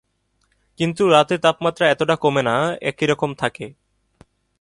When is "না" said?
2.41-2.55